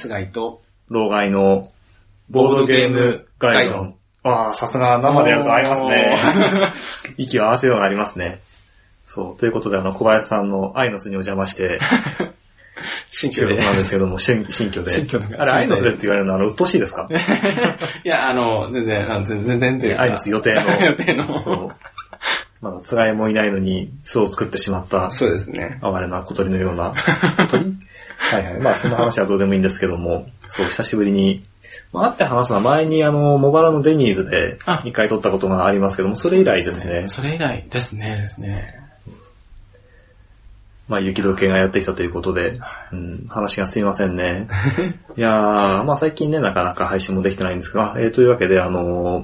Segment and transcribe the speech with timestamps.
[0.00, 1.70] イスガイと、老害の
[2.30, 3.94] ボードゲームガイドン。
[4.22, 6.16] ああ、さすが生でやると合いますね。
[7.18, 8.40] 息を合わせようがありますね。
[9.06, 9.40] そう。
[9.40, 11.80] ということで、あの、小林さんのアイノスにお邪魔して、
[13.10, 13.56] 新居で。
[13.56, 14.90] なんですけども、新新居で。
[14.90, 17.08] 新居であれ、アイノスでって言われるのは、あの、鬱陶しいですか？
[18.04, 20.02] いや、あの、全然、あの全然、全然というか。
[20.02, 20.60] アイノス予定の。
[20.80, 21.40] 予定の。
[21.42, 21.70] そう。
[22.62, 25.78] まだ、つがいもいないのに、巣を作ってしまった、そうですね。
[25.82, 26.92] 哀れな小鳥のような。
[27.38, 27.74] 小鳥
[28.20, 28.60] はいはい。
[28.60, 31.44] まあ、その話はどうでもいいんですけども、そう、久しぶりに、
[31.92, 37.08] まあ、会って話すのは前にあの、茂原のデニーズであ一回撮ったことがありますけども、それ以来ですね。
[37.08, 38.80] それ以来ですね、ですね。
[40.90, 42.60] まあ、雪解けがやってきたということで、
[42.92, 44.48] うん、話がすいませんね。
[45.16, 49.22] いやー、まあ最近ね、なかなか配信もできてないんですが、えー、というわけで、あの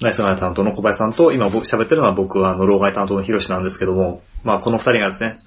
[0.00, 5.38] ー、ナイスガイ担当の小林さんと、今僕喋ってるのは僕はあの、老害担当のヒロシなんですけども、まあこの二人がですね、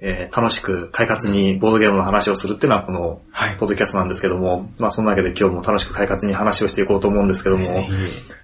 [0.00, 3.56] えー楽しく快活にボードゲームの話をするっていうのはこの、はい。
[3.56, 7.64] ポッドキャストなんですけども、まあそんなわけで今日も楽しく快活に話をしていこうと思うんですけども、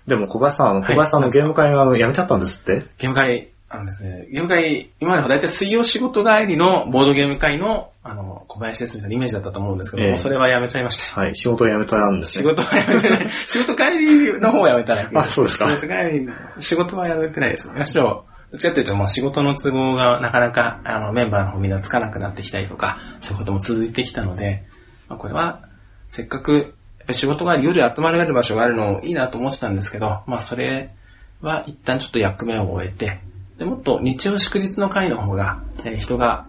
[0.06, 2.84] でも小林さん、小林さんのゲーム会があの辞めちゃったんですって？
[2.98, 11.20] ゲーム会、あのですね、ゲーム会、今までは大体水曜仕事帰りのボードゲーム会の、あの、小林ですみたいなイメージだったと思うんですけども、ええそれはやめちゃいました。
[11.20, 12.48] はい、仕事を辞めたんですね。
[12.50, 13.30] 仕事はやめてない。
[13.46, 17.74] 仕事帰りの方はやめただけあそうですか仕事帰りの、仕事はやめてないですね。
[17.78, 18.24] むしろ、
[18.54, 24.62] どっちかっていうと、まあ仕事の都合がなかなか、あの、メンバーの方みんなつかなくなってきたりとか、そういうことも続いてきたので、
[25.08, 25.62] まあこれは、
[26.08, 26.76] せっかく、
[27.10, 30.94] 仕事が夜集まれる場所があるのいいなと思ってたんですけど、まあそれ
[31.40, 33.18] は一旦ちょっと役目を終えて、
[33.58, 36.46] で、もっと日曜祝日の会の方が、え人が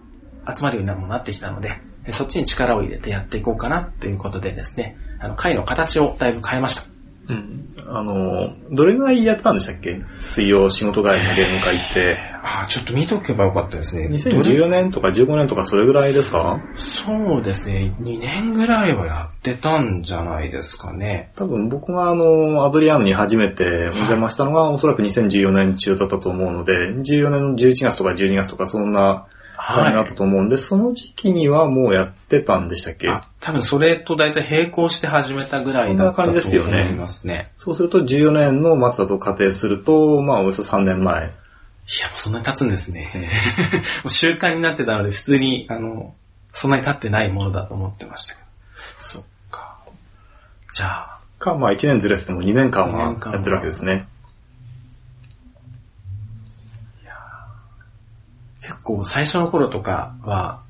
[0.47, 1.81] 集まるようにもなってきたので、
[2.11, 6.94] そっちに力を入れてやっていこうかなっていうことでですね、あの、会の形をだいぶ変えました。
[7.27, 7.73] うん。
[7.87, 10.01] あの、どれぐらいやってたんでしたっけ？
[10.19, 12.17] 水曜仕事帰りのゲーム会って。
[12.43, 14.03] ああ、ちょっと見とけばよかったですね。
[14.07, 16.61] どれ2014年とか15年とかそれぐらいですか？
[16.75, 21.31] そうですね、2年ぐらいはやってたんじゃないですかね。
[21.35, 29.25] 多分僕があの、アドリアーノに初めてお邪魔したのがおそらく2014年中だったと思うので、14年の11月とか12月とかそんな
[29.73, 33.09] 感じだったと思うんで、その時期にはもうやってたんでしたっけ？
[33.09, 37.51] あ、多分それと大体並行して始めたぐらいだったとそんな感じですよね思いますね。
[37.57, 41.25] そうすると14年の末だと仮定すると、まあおよそ3年前。
[41.87, 43.11] いや、もうそんなに経つんですね。
[44.03, 46.15] もう習慣になってたので、普通に、あの、
[46.51, 48.45] そんなに経ってないものだと思ってましたけど。
[48.99, 49.77] そっか。
[50.71, 54.07] じゃあ、か、まあ1年ずれてても2年間二は年間はやってるわけですね。
[58.85, 60.61] 結構最初の頃とかは、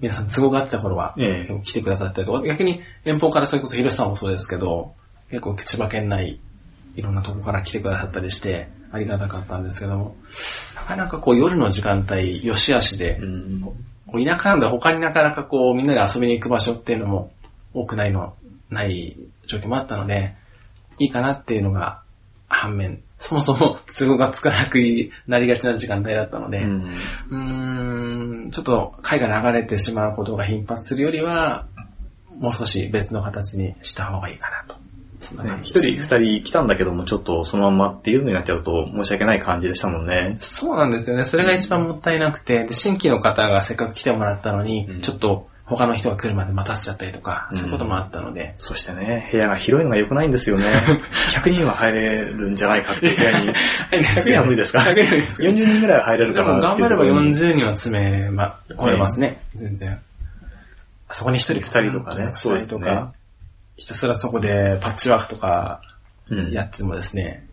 [0.00, 1.60] 皆さん都合があった頃は、ええ。
[1.62, 4.94] 来てくださったりとか、逆に遠方からそれこそ広瀬さんもそうですけど、
[5.28, 6.40] 結構千葉県内、
[6.96, 10.16] いろんなとこから来てくださったりして、ありがたかったんですけども、
[10.74, 13.60] なかなかこう夜の時間帯、よしあしで、うん。
[13.60, 17.30] こう田舎なので他になかなかこうみんなで遊びに行く場所っていうのも
[17.72, 18.34] 多くないの、
[18.68, 19.16] ない
[19.46, 20.34] 状況もあったので、
[20.98, 22.02] いいかなっていうのが
[22.48, 24.78] 反面、そもそも都合がつかなく
[25.26, 26.94] なりがちな時間帯だったので、うん
[27.30, 31.66] うーん、ちょっと回が流れてしまうことが頻発するよりは、
[32.40, 34.80] もう少し別の形にした方がいいかなと。
[35.20, 40.36] そんなね人二人来たんだけども、ちょっとそのまんまっていうのになっちゃうと申し訳ない感じでしたもんね。
[40.40, 41.26] そうなんですよね。
[41.26, 50.64] それが一番もったいなくて、で、新規の方がせっかく来てもらったのに、うんちょっと他の人が来るまで待たせちゃったりとか、うんそういうこともあったので、そしてね、部屋が広いのが良くないんですよね。
[51.30, 53.52] 100人は入れるんじゃないかっていう部屋に。
[53.90, 59.40] 100人は無理ですか100人ですけど ?40 人ぐらいは入れるでかなも頑張ればっていうところに40人は詰め、ま、超えますね。
[59.54, 60.00] 全然。
[61.08, 63.12] あそこに一人二人とかね二そうですとか、
[63.76, 65.80] ひたすらそこでパッチワークとか
[66.28, 67.46] うんやってもですね、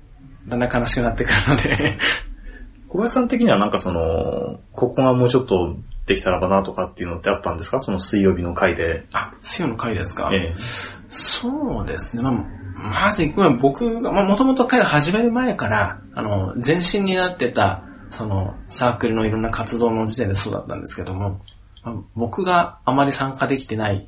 [0.47, 1.97] だんだん悲しくなってくるので、
[2.88, 5.75] 小林さん的にはなんかその、ここがもうちょっと
[6.07, 7.79] できたらばなとかっていうのってあったんですか？
[7.79, 9.05] その水曜日の回で。
[9.13, 10.55] あ、水曜の回ですか、ええ。
[11.09, 12.23] そうですね。
[12.23, 21.41] まあ、まず、まあ僕が、まあ、もともと会を始める前から、あの、前身になってた、その、サークルのいろんな活動の時点でそうだったんですけども、
[21.83, 24.07] まあ僕があまり参加できてない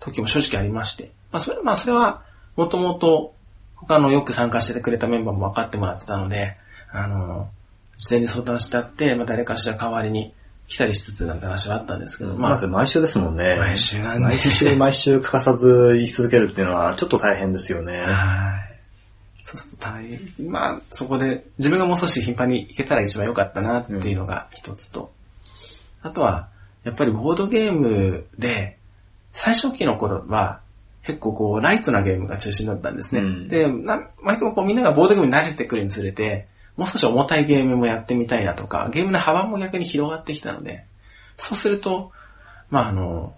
[0.00, 2.22] 時も正直ありまして、まあ、それ、まあ、それは、
[2.56, 3.34] もともと、
[3.74, 6.56] 他のよく参加してくれたメンバーも分かってもらってたので、
[6.90, 7.50] あの、
[7.98, 10.34] 事前に相談してあって、まあ、誰かしら代わりに
[10.68, 13.56] 来たりしつつなんて話はあったんですけど、まあまず、毎週ですもんね。
[13.56, 18.02] 毎週なんで毎週毎週欠かさず言い続けるっていうのはちょっと大変ですよね。
[18.02, 18.66] はい。
[19.38, 20.50] そうすると大変。
[20.50, 25.12] まあ、そこで、自分がもう少し頻繁に行けたら一番良かったなっていうのが一つと、
[26.02, 26.48] あとは、
[26.82, 28.78] やっぱりボードゲームで、
[29.32, 30.62] 最初期の頃は、
[31.04, 33.20] 結構こう、ライトなゲームが中心だったんですね。
[33.20, 40.84] うんで、な割とこう、みんながボードゲームに慣れてくるにつれて、もう少し重たいゲームもやってみたいなとか、ゲームの幅も逆に広がってきたので、
[41.36, 42.12] そうすると、
[42.70, 43.34] まああの、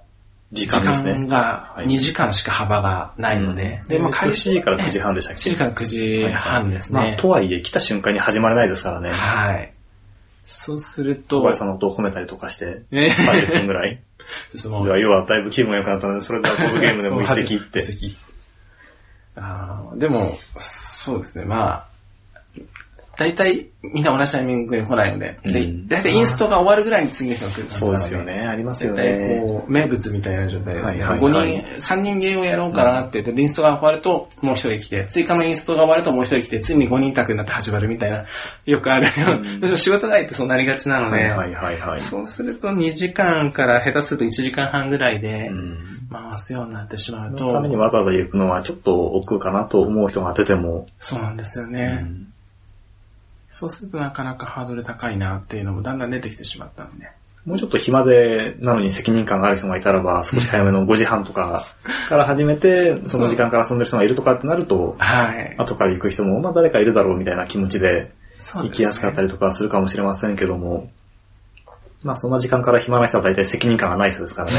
[0.52, 1.12] 時時間ですね。
[1.12, 7.16] 間がはい2時間しか幅がないので、で、まあ、開始7時から9時半でしたっ7け時から9時半ですまあ、ね。
[7.20, 9.10] とはいえ、来た瞬間に始まれないですからね。
[9.10, 9.72] はい。
[10.44, 14.00] そうすると、小林さんの音を褒めたりとかして、ね30分ぐらい。
[14.52, 17.78] です要はだいぶ気分が良くなったので、それではボードゲームでも 一石って。
[17.80, 18.16] 一石
[19.36, 21.88] あーでも、そうですね、まあ、
[23.18, 27.98] 大体みんな同じタイミングで来ないので、でうん大体インストが終わるぐらいに次の人が来るそうで。
[27.98, 28.46] ですよね。
[28.46, 29.40] ありますよね。
[29.42, 30.90] こう、名物みたいな状態ですね。
[30.90, 38.24] はいはいはい5人、3人ゲームをやろうかなって言って、でインストが終わるともう一人来て、追加のインストが終わるともう一人来て、ついに5人宅になって始まるみたいな、
[38.66, 39.12] よくあるよ。
[39.62, 42.00] うん仕事外ってそうなりがちなので、はいはいはいはい。
[42.00, 45.78] そうすると2時間から下手すると1時間半ぐらいでうん
[46.10, 51.86] 回すようになってしまうそと、のためにわざわざ行くのはちょっと億劫かなと思う人が出ても、そうなんですようね。
[51.86, 52.28] ん
[53.48, 57.08] そうするとなかなかハードル高いなっていうのもだんだん出てきてしまったんで。
[57.48, 61.64] もうちょっと暇で、なのに責任感がある人がいたらば、少し早めの5時半とか
[62.08, 65.54] から始めて、その時間から遊んでる人がいるとかってなると、はい。
[65.56, 68.12] 後から行く人も、まあ誰かいるだろうみたいな気持ちで
[68.54, 70.90] 行きやすかったりとかするかもしれませんけども、
[72.02, 74.56] まあそんな時間から暇な人は大体責任感がない人ですからね。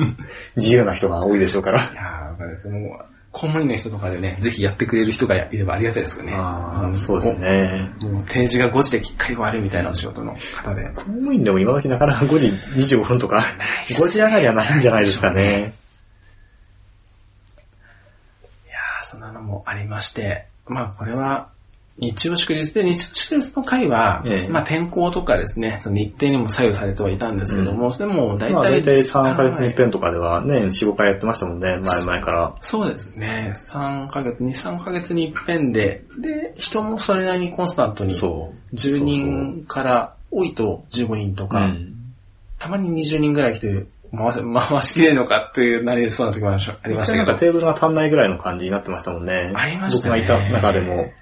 [0.56, 1.80] 自由な人が多いでしょうから。
[1.80, 2.68] いやー、わかります。
[2.68, 6.34] もう、公務員の人とかでね、ぜひやってくれる人がいればありがたいですよね。
[6.34, 7.34] ああ、んそうです。
[7.38, 7.90] ね。
[8.02, 10.84] おもう定時が5時できっかり終わるみたいなお仕事の方で。
[10.90, 13.42] 公務員でも今時なかなか5時25分とか、
[13.88, 15.72] 5時上がりはないんじゃないですかね。
[18.66, 21.51] いやー、そんなのもありまして、まあこれは、
[22.02, 32.54] 日曜祝日で、日曜祝日の回は、ええまあ天候とかですね、日程にも左右されてはいたんですけども、でも大体、まあ大体3ヶ月に一はい遍とかではね、4、5回やってましたもんね、前々から。
[32.60, 33.52] そうですね。
[33.54, 38.74] 3ヶ月、2、3ヶ月に一遍で、で、人もそれなりにコンスタントに、そう。
[38.74, 41.94] 10人から多いと15人とか、うん。
[42.58, 47.24] たまに20人ぐらい来て、回し回しきれるのかっていうなりそうな時もありましたありましたけど。
[47.24, 49.52] なんかテーブルが足んないぐらいの感じになってましたもんね。
[49.54, 51.12] ありましたね僕がいた中でも。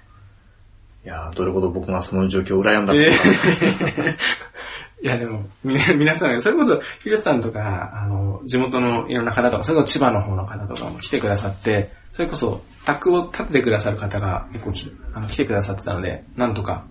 [1.03, 3.09] いやーどれほど僕がその状況を羨んだえ。
[3.09, 4.15] ー
[5.01, 16.85] いやでも、み 皆さん、それこそ、ヒルさんとか、あの、地元のいろんな方とか、それこそ千葉の方の方とかも来てくださって、それこそ、宅を立ててくださる方が結構きあの来てくださってたので、なんとか、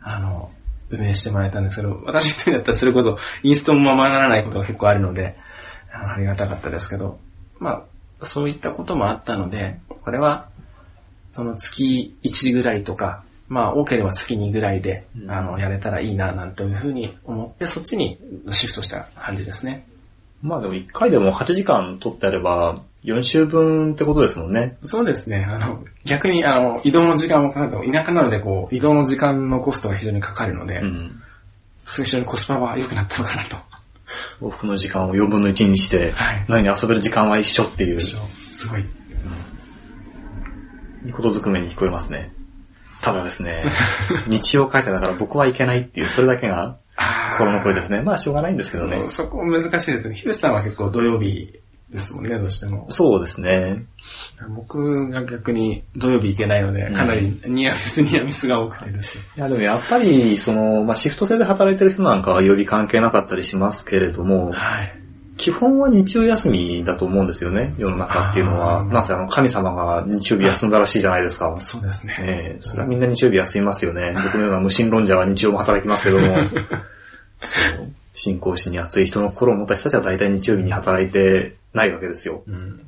[0.00, 0.50] あの、
[0.90, 5.36] 運営してもらえたんですけど、私一人だったらそれこそ、インストもままならないことが結構あるので、
[5.92, 7.18] あのありがたかったですけど、
[7.58, 7.82] ま
[8.20, 10.46] あ、そういったこともあったので、これは、
[11.32, 18.18] その月1ぐらいとか、まあ多ければ月2ぐらいで、うんあの、やれたらいいな、なんていうふうに思って、そっちに
[18.50, 19.86] シフトした感じですね。
[20.42, 24.76] まあでも1回でも8時間取ってあれば、4週分ってことですもんね。
[24.82, 25.46] そうですね。
[25.48, 31.22] あの、逆に、あの、移動の時間もかかる田舎なので、こう、移動の時間のコストが非常にかかるので、うん。
[31.84, 33.56] それ非常にコスパは良くなったのかなと。
[34.40, 38.16] 往復の時間を4分の1にして、はい何に遊べる時間は一緒っていう、す
[38.68, 38.80] ごい。
[41.04, 42.32] いいことずくめに聞こえますね。
[43.06, 43.62] ただですね、
[44.26, 46.76] 日曜開催だから僕は行けないっていう、それだけが
[47.38, 48.02] 心の声ですね。
[48.02, 50.16] まあしょうがないんですけどねそこ難しいですね。
[50.16, 52.86] ヒルさんは結構土曜日ですもんね、どうしても。
[52.88, 53.84] そうですね。
[54.56, 59.24] 僕が逆に土曜日行けないので、かなりニアミス、 ニアミスが多くてですね。
[59.36, 65.05] いやでもやっぱり、その、まあシフト制で働いてる人なんかは曜日関係なかったりしますけれども、はい。
[65.36, 68.84] 基本は日曜休みだと思うんですよね、世の中っていうのは。
[68.84, 71.54] なんせあの、神様が日曜日休んだらしいじゃないですか。
[71.60, 72.16] そうですね。
[72.20, 74.14] ええそれはみんな日曜日休みますよね。
[74.24, 76.26] 僕のような無神論者は日曜も働きますけども、
[77.42, 82.42] そう信仰心に熱い人の心を持った人たちは大体日曜日に働いてないわけですよ。
[82.46, 82.80] うん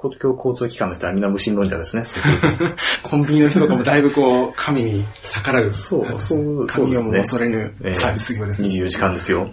[0.00, 2.04] 公共交通機関の人はみんな無神論者ですね。
[3.02, 5.74] コンビニの人とかもだいぶこう、神に逆らう。
[5.74, 8.68] そうそう神をも恐れぬええサービス業ですね。
[8.68, 9.50] 24時間ですよ。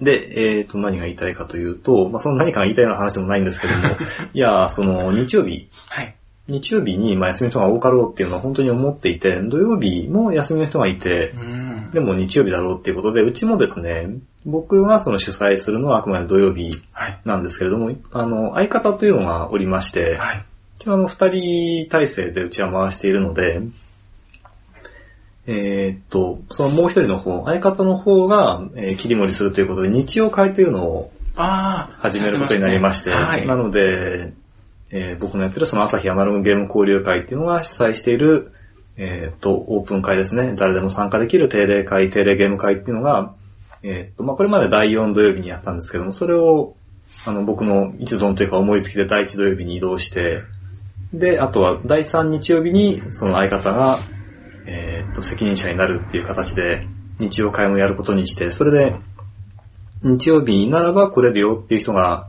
[0.00, 3.96] で、えっ、と、何が言いたいかというと、まあ、その何かが言いたいような話でもないんですけども、
[4.32, 6.14] いや、その、日曜日、はい。
[6.48, 11.90] 日曜日にまあ休みの人が多かろうっていうのは本当に思っていて、土曜日も休みの人がいて、うん。
[11.92, 14.08] でも日曜日だろうっていうことで、うちもですね、
[14.44, 17.20] 僕がその主催するのはあくまで土曜日はい。
[17.24, 20.44] なんですけれども、あの、相方というのがおりまして、はい。
[20.86, 23.60] あの、二人体制でうちは回しているので、
[25.46, 31.12] えーっと、そのもう一人の方、相方の方が、えー切り盛りするということで、日曜会というのを。
[32.00, 33.46] 始めることになりまして、はい。
[33.46, 34.32] なので、
[34.90, 38.52] えー僕のやってるその朝日アナログゲーム交流会っていうのが主催している、
[38.96, 40.54] えーっと、オープン会ですね。
[40.56, 43.34] 誰でも参加できる定例会、定例ゲーム会っていうのが、
[43.82, 46.74] えーっと、まあ、これまで第4土曜日にやったんですけども、それを、
[47.26, 50.42] あの、僕の一存というか思いつきで第1土曜日に移動して、
[51.14, 53.98] で、あとは第3日曜日に、その相方が、
[54.72, 56.86] えーっと、責任者になるっていう形で、
[57.18, 58.94] 日曜会もやることにして、それで、
[60.02, 62.28] 日曜日ならば来れるよっていう人が、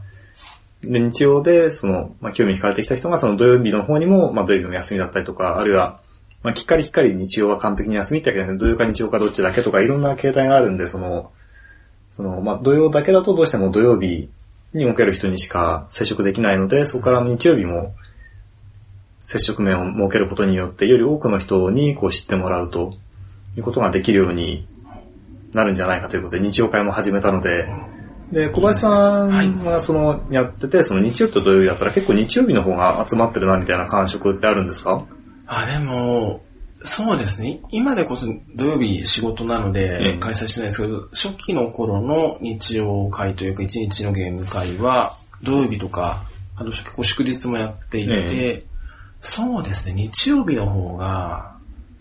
[0.81, 6.01] で、日曜で、その、まあ、興味惹かれてきた人が、その土曜日の方にも、まあ、土曜日も休みだったりとか、あるいは、
[6.41, 11.31] まあ、きっかりきっかり日曜は完璧に休みってわけじゃなくて、土曜か日曜かどっちだけとか、いろんな形態があるんで、その、
[12.09, 14.29] その、まあ、土曜だけだとどうしても土曜日
[14.73, 17.93] における人にしか接触できないので、そこから日曜日も
[19.31, 22.95] 接触面を設けることによって、より多くの人にこう知ってもらうと
[23.55, 24.67] いうことができるように
[25.53, 27.69] なるんじゃないかということで、日曜会も始めたので、
[28.33, 35.05] で、小林さんがその、やってて、その日曜日と土曜日だったら結構日曜日の方が集まってるなみたいな感触ってあるんですか？
[35.47, 36.41] あ、でも、
[36.83, 37.61] そうですね。
[37.71, 46.23] 今でこそ土曜日仕事なのえでえ開催してないですけど、初期の頃の日曜会というか一日のゲーム会は土曜日とか、
[46.55, 48.65] あと結構祝日もやっていて、え
[49.21, 49.93] そうですね。
[49.93, 51.55] 日曜日の方が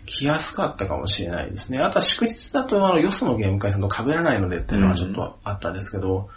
[0.06, 1.78] 来やすかったかもしれないですね。
[1.78, 6.28] あとは祝日だとあのよそのゲーム会さんと被らないのでっていうのはちょっとあったんですけど、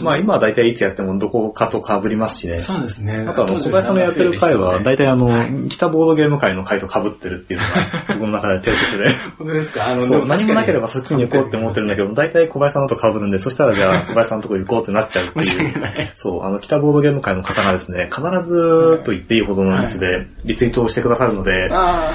[0.00, 2.58] まあ今は大体いつやってもどこかと被りますしね。
[2.58, 3.24] そうですね。
[3.26, 9.08] あとあの、小林さんのやってる回は、大体あの、北ボードゲーム会の回と被ってるっていうのが、僕の中で定説で。
[9.38, 9.86] 本当ですか？
[9.88, 15.66] あの、そう、何もなければそっちに行こうって思ってるんだけど、大体小林さんのと被るんで、そしたらじゃあ小林さんのとこ行こうってなっちゃうっていう。
[15.66, 16.12] 訳ない。
[16.14, 22.12] そう、あの、北ボードゲーム会の方がですね、必ずと言っていいほどの率でリツイートをしてくださるので、あ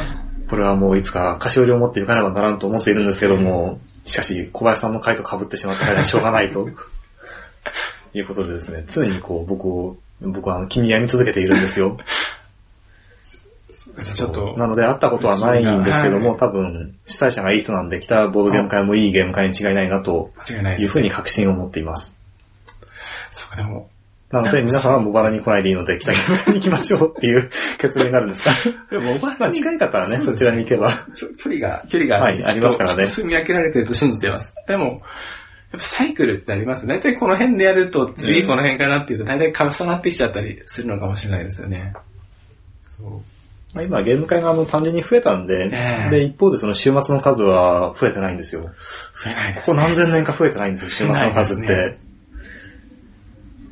[0.49, 6.67] これはもういつか菓子折りを持っていかねばならんと思っているんですけども、しかし小林さんの回と被ってしまったからしょうがないと。
[8.13, 11.97] いうことでですね、常にこう僕を、僕はあの気に病み続けているんですよ。
[14.03, 20.81] ちょっと、なので会ったことはないんですけども、はい多分主催者がいい人なんで、北ボードゲーム会もいいゲーム会に違いないなと間違いないです。
[20.81, 22.17] いうふうに確信を持っています。
[23.31, 23.89] そうか、でも、
[24.29, 27.49] なので 皆さんは茂原に来ないでいいので、北ゲーム会に行きましょうっていう
[27.79, 28.51] 結論になるんですか？
[28.91, 30.91] でも、まあ近い方はね、そちらに行けば。
[31.15, 34.53] 距離が、距離が、はいありますからね住み分けられてると信じてます。
[34.67, 35.01] でも、
[35.79, 36.87] ぱサイクルってあります。
[36.87, 41.93] 大体この辺でやると、次この辺かなっていうと、大体重なってきちゃったりするのかもしれないですよね。
[42.81, 43.09] そう。
[43.75, 48.63] まあ今ゲーム会があの単純に増えたんで、ええで、一方でその週末の数は増えてないんですよ。
[48.63, 49.83] 増えないでここすね。
[49.83, 51.97] 何千年か増えてないんですよ、週末の数って。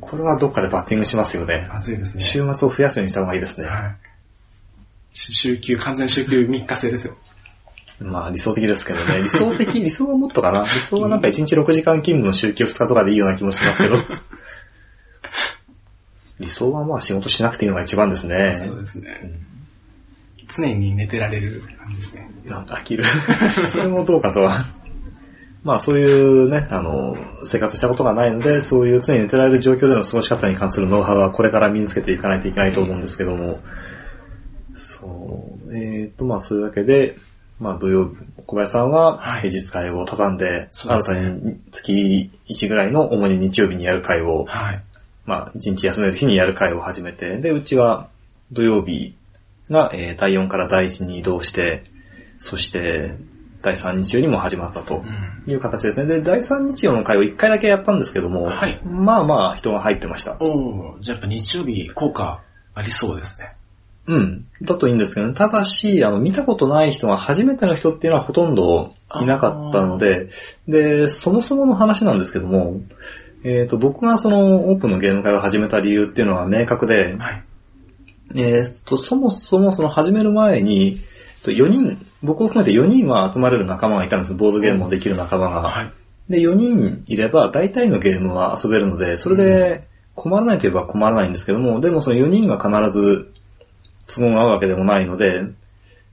[0.00, 1.68] これはどっかでバッティングしますよね。
[1.70, 2.22] まずいですね。
[2.22, 3.66] 週末を増やすようにした方がいいですね。
[3.68, 3.96] はい。
[5.12, 7.16] 週週休、完全週休3日制ですよ。
[8.00, 9.22] まあ理想的ですけどね。
[9.22, 10.62] 理想的、 理想はもっとかな。
[10.62, 13.96] 理想はなんか1日6時間勤務の週休2日とかでいいような気もしますけど。
[16.40, 18.54] 理想はまあ仕事しなくていいのが一番ですね。
[18.54, 19.38] そうですね。
[20.56, 22.30] 常に寝てられる感じですね。
[22.46, 23.04] いや、飽きる。
[23.68, 24.64] それもどうかとは。
[25.62, 33.60] まあそういうね、あの、生活したことがないので、そういう常に寝てられる状況での過ごし方に関するノウハウはこれから身につけていかないといけないと思うんですけども。
[34.74, 37.16] そう、えっ、と、まあそういうわけで、
[37.60, 44.82] まあ土曜日、小林さんははい平日会を畳んで、新たに月1ぐらいの主に日曜日にやる会を、はい。
[45.26, 48.08] まあ1日休める日にやる会を始めて、で、うちは
[48.50, 49.14] 土曜日
[49.70, 51.84] が、えー第4から第1に移動して、
[52.38, 53.14] そして
[53.60, 55.04] 第3日曜にも始まったと
[55.46, 55.52] うん。
[55.52, 56.06] いう形ですね。
[56.06, 60.36] で、第3日曜の会を1回だけやったんですけども、はいまあまあ人が入ってました。
[60.40, 62.40] おーじゃあやっぱ日曜日効果
[62.74, 63.52] ありそうですね。
[64.06, 64.46] うん。
[64.62, 65.34] だといいんですけどね。
[65.34, 70.30] ただし、あの、見たことない人が初めての人っていうのはほとんどいなかったので、
[70.66, 72.80] で、そもそもの話なんですけども、
[73.44, 77.42] えっ、と、僕がそのオープンのゲーム会を始めた理由っていうのは明確で、はい。
[78.34, 81.00] えー、と、そもそもその始める前に、
[81.42, 84.34] と4人、僕を含めて4人は集まれる仲間がいたんです。
[84.34, 85.62] ボードゲームもできる仲間が。
[85.62, 85.90] はい。
[86.28, 93.32] で、4人いれば大体のゲームは遊べるので、それで困らないといえば困らないんですけども、でもその4人が必ず
[94.14, 95.44] 都合が合うわけでもないので、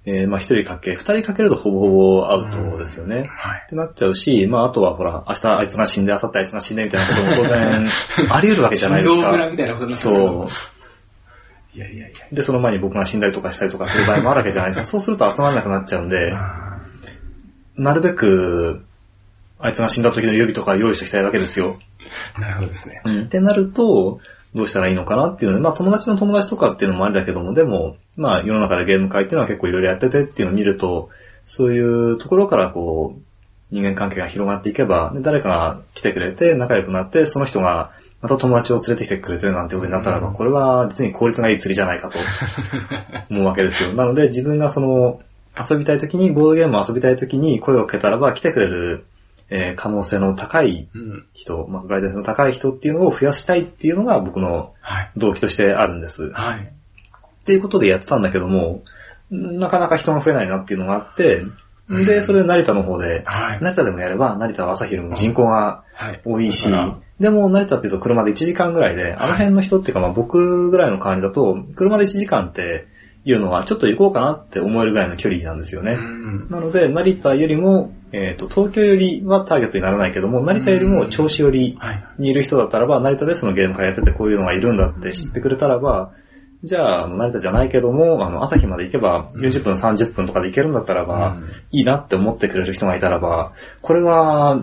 [0.05, 3.25] えーまあ1人かけ、2人かけるとほぼほぼアウトですよね。
[3.29, 3.63] はい。
[3.65, 7.87] ってなっちゃうし、まああとはほら、明日あいつが死んで、明後日あいつが死んでみたいなことも当然
[8.31, 9.49] あり得るわけじゃないですか。
[9.51, 11.77] みたいなことそう。
[11.77, 12.25] いやいやいや。
[12.31, 14.85] で、その前に僕が死んだりとかしたりとかする場合もあるわけじゃないですか。
[14.85, 16.79] そうすると集まらなくなっちゃうんで、あ
[17.75, 18.83] なるべく、
[19.59, 21.77] あいつが死んだ時の予備とか用意しておきたいわけですよ。
[22.37, 23.01] ーなるほどですね。
[23.05, 23.23] うん。
[23.25, 24.19] ってなると、
[24.57, 31.09] どうしたらいいのかなっていうので、まあ友達の友達とかっていうのもありだけども、でも、まあ世の中でゲーム会っていうのは結構いろいろやっててっていうのを見ると、
[31.45, 33.21] そういうところからこう、
[33.71, 42.17] 人間関係が広がっていけば、で誰かが来てくれて仲良くなって、その人がまた友達を連れてきてくれてなんてことになったらば、うんこれは実に効率がいい釣りじゃないかと
[43.29, 43.93] 思うわけですよ。
[43.93, 45.21] なので自分がその、
[45.69, 49.05] 遊びたい時に、ボードゲームを遊びたい時に声をかけたらば来てくれる、
[49.49, 51.25] えー可能性の高いうん。
[51.33, 55.11] 人、まあ、外在性の高い人っていうのを増やしたいっていうのが僕のはい。
[55.17, 56.25] 動機としてあるんです。
[56.25, 56.73] っはい。
[57.45, 58.83] ていうことでやってたんだけども、
[59.31, 61.43] なかなか人が増えないなっていうのがあって、
[61.89, 63.59] で、それで成田の方で、はい。
[63.61, 66.21] 成田でもやれば、成田は朝昼も人口がはい。
[66.25, 72.87] 多いしだから、でも成田っていうと車で1時間ぐらいで、あの辺の人っていうかまあ僕ぐらいの感じだと、車で1時間って
[73.27, 75.93] いうのはちょっと行こうかなって思えるぐらいの距離なんですよね。
[75.93, 76.47] うん。
[76.49, 82.03] なので、成田よりも、えっ、と、東京よりはターゲットにならないけども、成田よりも銚子よりはい。
[82.19, 86.13] にいる人だったらば、成田でそのゲーム会やっててこういうのがいるんだって知ってくれたらば、
[86.63, 94.61] じゃあ、成田じゃないけども、あの、朝日まで行けば、40分、30分とかで行けるんだったらば、うんいいなって思ってくれる人がいたらば、これは、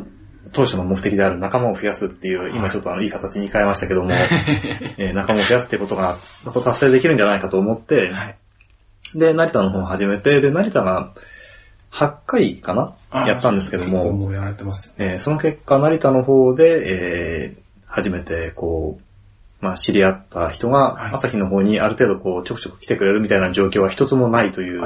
[0.53, 4.11] 当初の目的である仲間を増やすっていう、今ちょっとあの、いい形に変えましたけども、
[4.97, 8.37] えー仲間を増やすっていうことが、達成できるんじゃないかと思って、はい。
[9.19, 11.13] で、成田の方を始めて、で、成田が
[11.93, 12.95] 8回かな？
[13.11, 15.13] あやったんですけども、もうやられてますよね。
[15.13, 16.83] えーその結果、成田の方で、
[17.47, 21.11] えー初めて、こう、まあ、知り合った人はい。
[21.13, 24.83] が、朝日の方にある程度、こう、ちょくちょく来てくれるみたいな状況は一つもないという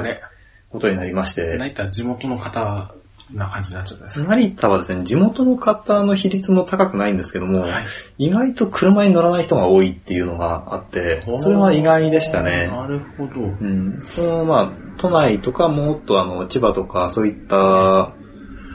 [0.69, 2.93] ことになりまして、成田地元の方
[3.33, 7.71] な感じになっちゃったんですか成田はですね、地元の方の比率も高くないんですけども、はい。
[8.17, 12.67] 意外と車に乗らない人が多いっていうのがあって、それは意外でしたね。
[12.67, 13.41] なるほど。
[13.41, 14.01] うん。
[14.01, 18.13] その、まあ、都内とかもっとあの、千葉とかそういった、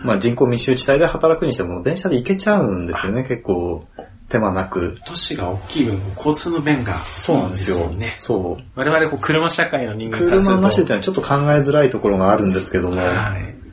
[0.04, 3.86] まあ人口密集地帯で働くにしても電車で行けちゃうんですよね、結構。
[4.28, 4.98] 手間なく。
[5.04, 7.88] 都市が大きい分、交通の便がそうなんですよ。
[7.90, 8.14] ね。
[8.18, 8.64] そう。
[8.74, 10.44] 我々こう車社会の人間からすると。
[10.44, 11.28] 車なしでってのはちょっと考え
[11.60, 13.63] づらいところがあるんですけども、はい。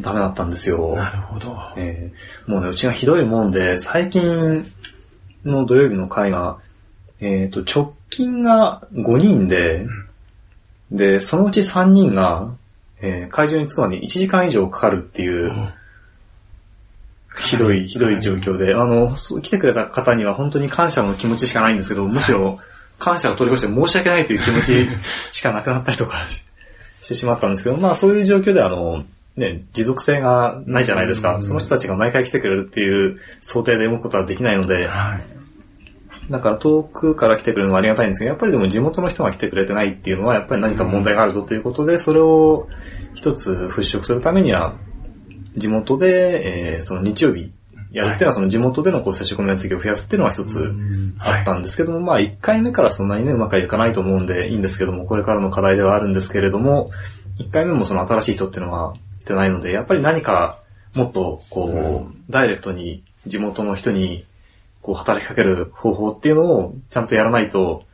[0.00, 0.94] ダメだったんですよ。
[0.96, 1.56] なるほど。
[1.76, 4.70] えーもうね、うちがひどいもんで、最近
[5.44, 6.58] の土曜日の会が、
[7.20, 9.86] えっ、と、直近が5人で、
[10.90, 12.54] で、そのうち3人が、
[13.00, 15.52] えー会場に着くまでに1時間以上かかるっていう、
[17.38, 22.58] ひどい、ひどい状況で、あの、来てくれた方には本当に感謝の気持ちしかないんですけど、むしろ
[22.98, 24.88] 感謝を取り越して申し訳ないという気持ち
[25.32, 26.16] しかなくなったりとか
[27.02, 29.04] してしまったんですけど、まあそういう状況であの、
[29.40, 31.36] ね、持続性がないじゃないですか。
[31.36, 31.42] うん。
[31.42, 35.40] その人たちが毎回来てくれるっていう想定で動くことはできないので、はい。
[36.30, 42.68] だから遠くから来てくれるのはありがたいんですけど、やっぱりでも地元の人が来てくれてないっていうのは、やっぱり何か問題があるぞということで、それを
[43.14, 44.76] 一つ払拭するためには、
[45.56, 47.52] 地元で、えーその日曜日
[47.92, 50.72] やるっていうのは、その地元でのこう接触面積を増やすっていうのが一つ
[51.18, 56.90] あったんですけども、まあ一回目からそんなにね、うまくはいかないと思うんでいいんですけども、これからの課題ではあるんですけれども、
[57.38, 60.60] 一回目もその新しい人っていうのが来てないので、やっぱり何か
[60.94, 64.24] もっとこう、ダイレクトに地元の人に
[64.82, 67.84] こう働きかける方法っていうのをちゃんとやらないと、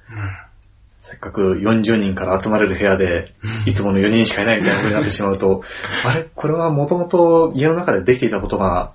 [1.00, 3.34] せっかく40人から集まれる部屋で、
[3.66, 5.62] いつもの4人しかいないみたいな風になってしまうと、
[6.04, 6.24] あれ？
[6.34, 8.92] これはもともと家の中でできていたことが、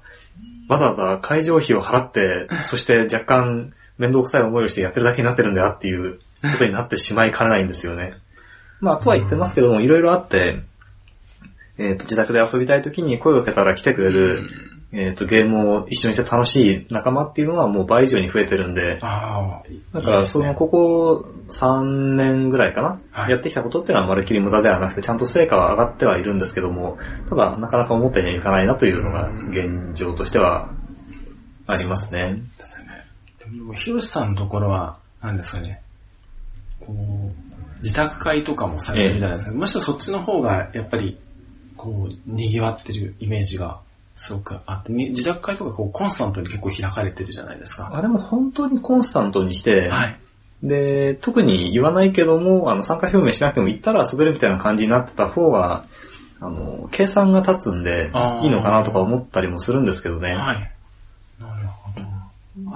[0.67, 8.13] わざわざ会場費を払って、そして若干面倒くさい思いをしてやってるだけになってるんだよっていうことになってしまいかねないんですよね。
[8.79, 10.63] まあ、とは言ってますけども、いろいろあって、
[11.81, 14.43] えっ、と、自宅で遊びたい時に声をかけたら来てくれる、
[14.93, 19.61] えっ、と、ゲームを一緒にして楽しい仲間っていうのはもう倍以上に増えてるんで、あ
[19.93, 19.99] あ。
[19.99, 26.97] だから、その、ここ3年ぐらいかな、はいやってきたことっていうのはまるっきり無駄ではなくて、ちゃんと成果は上がってはいるんですけども、
[27.29, 30.69] ただ、なかなか思ったようにはいかないなというのが現状としては
[31.67, 32.41] ありますね。
[32.57, 32.91] ですよね。
[33.39, 35.81] でも、ヒロシさんのところは、何ですかね。
[36.81, 39.55] こう、自宅会とかもされてるじゃないですか。
[39.55, 41.17] むしろそっちの方が、やっぱり、
[41.81, 43.79] こう、賑わってるイメージが、
[44.15, 47.89] すごくあって、み自宅会とかこう、コンスタントに結構開かれてるじゃないですか。
[47.91, 50.19] あれも本当にコンスタントにして、はい。
[50.61, 55.85] で、特に言わないけども、あの、参加表明しなくても行ったら遊べるみたいな感じになってた方が、
[56.39, 58.11] あの、計算が立つんで
[58.43, 60.35] いいのかなとか思ったりもするんですけどね。
[60.35, 60.70] はい。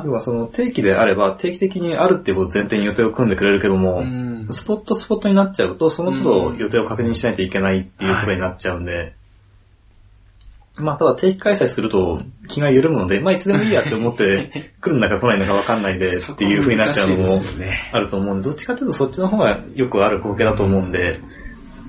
[0.03, 4.47] 要はその定期であれば定期的にあるっていうことを前提に予定を組んでくれるけども、うん。
[4.51, 9.15] スポットスポットになっちゃうと、その都度予定を確認しないといけないっていうことになっちゃうんで、
[10.77, 17.41] まあただ定期開催すると気が緩むので、まあいつでもいいやって思って 来るんだか来ないのかわかんないでっていう風になっちゃうのも
[17.93, 21.21] あると思うんで、どっちかっていうとそっちの方がよくある光景だと思うんで、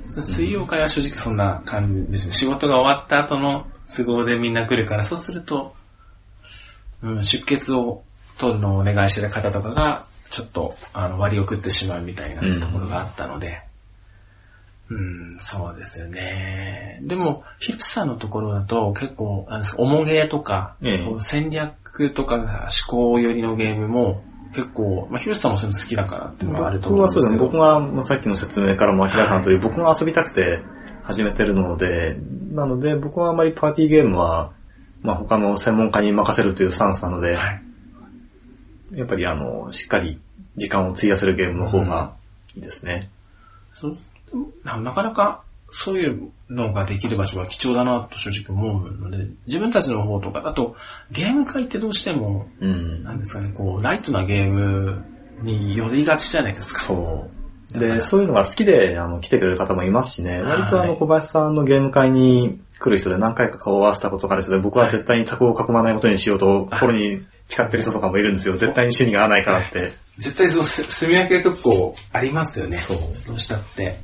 [0.07, 2.33] 水曜会は正直そんな感じですね。
[2.33, 5.75] 仕事が終わった後の都合でみんな来るから、そうすると、
[7.14, 8.03] うん、出血を
[8.38, 13.62] 取るのをお願いしてる方とかが、ちょっとあの割を食ってしまうみたいなところがあったので、
[14.88, 17.01] うん、そうですよね。
[17.03, 22.45] でも、ヒルプさんのところだと結構、なんですか、重ゲーとか、ええこう戦略とか思
[22.87, 24.23] 考寄りのゲームも
[24.55, 27.27] 結構、まあ、ヒルプさんもそういうの好きだからっていうのがあると僕思うんですけど。
[27.27, 30.61] はそうですね、僕がまあさっきの説明からも明らかな通り、僕が遊びたくて
[31.03, 32.16] 始めてるので、
[32.53, 34.53] なので僕はあまりパーティーゲームは、
[35.07, 37.62] まあ他の専門家に任せるというスタンスなので、はい。
[38.92, 40.21] やっぱりあの、しっかり
[40.57, 42.14] 時間を費やせるゲームの方が
[42.57, 43.09] いいですね。
[43.73, 43.97] そう
[44.64, 50.77] ななかなか、そういうのができる場所が貴重だなと正直思うので、自分たちの方とか、あと
[51.12, 53.05] ゲーム会ってどうしても、うん。
[53.05, 55.05] なんですかね、こう、ライトなゲーム
[55.42, 56.83] に寄りがちじゃないですか。
[56.83, 57.31] そ
[57.75, 57.79] う。
[57.79, 68.57] で、そういうのが好きで、あの、来てくれる方もいますしね、はい割とあの、小林さんのゲーム会に来る人で何回か顔を合わせたことがある人で、僕は絶対にタコを囲まないことにしようと、心に誓ってる人とかもいるんですよ。
[68.57, 69.93] 絶対に趣味が合わないからって。
[70.19, 72.79] 絶対そのす住み分け結構ありますよね。
[72.79, 74.01] そうどうしたって。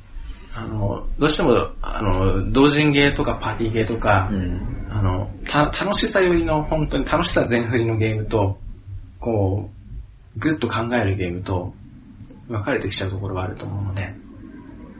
[0.54, 4.86] あの、どうしても、あの、同人ゲーとかパーティーゲーとか、うん。
[4.90, 8.58] あの、た、楽しさよりの、本当に楽しさ全振りのゲームと、
[9.18, 9.70] こ
[10.36, 11.72] う、ぐっと考えるゲームと、
[12.48, 14.14] 分かれてきちゃうところはあると思うので、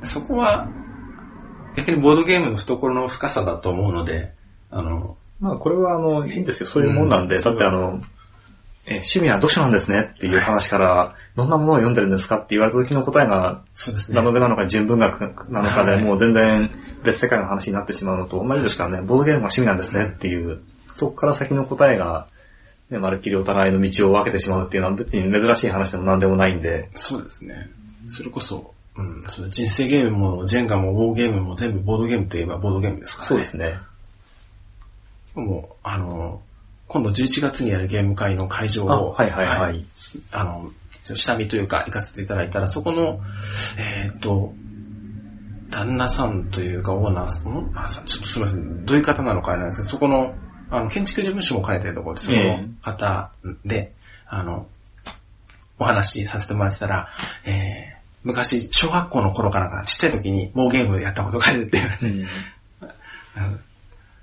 [0.05, 0.67] そこは、
[1.77, 4.33] 逆にボードゲームの懐の深さだと思うので、
[4.71, 6.69] あの、まあ、これはあの、いいんですよ。
[6.69, 8.01] そういうもんなんで、うんだってあの、
[8.85, 14.17] え、趣味は読書なんですねっていう話から、どんなものを読んでるんですかって言われた時の答えが、そうですね。
[14.17, 16.71] ラノベなのか純文学なのかで、はいもう全然
[17.05, 20.63] 別世界の話になってしまうのと同じですからね、ボードゲームが趣味なんですねっていう、
[20.95, 22.27] そこから先の答えが、
[22.91, 27.71] ね、まるっきりお互いの道を分けてしまうっていうのは別に珍しい話でも何でもないんで、そうですね。
[28.09, 33.29] それこそ、うん、その人生ゲームも、ジェンガも、ウォーゲームも全部ボードゲームといえばボードゲームですからね。
[33.29, 33.79] そうですね。
[35.35, 36.43] もう、あの、
[36.89, 39.85] 今度11月にやるゲーム会の会場あ、を、はいはいはい。
[40.31, 40.71] あの、
[41.15, 43.21] 下見というか行かせていただいたら、そこの、
[43.79, 44.53] えーっと、
[45.71, 47.73] 旦那さんというかオーナーさん、ん？
[47.75, 50.35] あさちょっとすみません、どういう方なのかあれなんですけど、そこの、
[50.71, 52.39] あの、建築事務所も兼ねてるところで、その
[52.83, 53.33] 方
[53.65, 53.93] で、
[54.27, 54.67] あの、
[55.79, 57.09] お話しさせてもらってたら、
[57.47, 62.21] えー、昔、小学校の頃かなんか、ちっちゃい時に、モーゲームやったことがあるって言われて、うん。
[62.21, 62.27] うん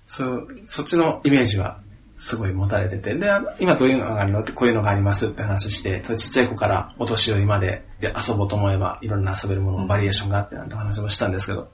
[0.09, 0.25] そ、
[0.65, 1.79] そっちのイメージは
[2.17, 4.41] すごい持たれてて、で、今どういうのがあるの？
[4.41, 11.69] ってこういうのがありますって話して、ちっちゃい子からお年寄りまでで遊ぼうと思えばいろんな遊べるもののバリエーションがあってなんて話もしたんですけど、